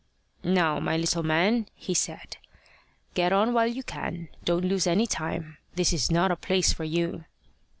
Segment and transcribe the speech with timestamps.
[0.43, 2.37] "Now, my little man," he said,
[3.13, 4.29] "get on while you can.
[4.43, 5.57] Don't lose any time.
[5.75, 7.25] This is not a place for you."